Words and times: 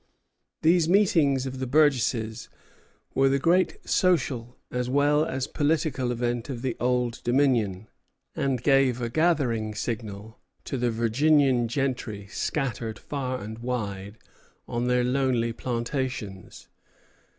These 0.63 0.89
meetings 0.89 1.45
of 1.45 1.59
the 1.59 1.67
burgesses 1.67 2.49
were 3.13 3.29
the 3.29 3.37
great 3.37 3.87
social 3.87 4.57
as 4.71 4.89
well 4.89 5.23
as 5.23 5.45
political 5.45 6.11
event 6.11 6.49
of 6.49 6.63
the 6.63 6.75
Old 6.79 7.21
Dominion, 7.23 7.87
and 8.35 8.63
gave 8.63 8.99
a 8.99 9.11
gathering 9.11 9.75
signal 9.75 10.39
to 10.65 10.79
the 10.79 10.89
Virginian 10.89 11.67
gentry 11.67 12.25
scattered 12.31 12.97
far 12.97 13.39
and 13.43 13.59
wide 13.59 14.17
on 14.67 14.87
their 14.87 15.03
lonely 15.03 15.53
plantations. 15.53 16.67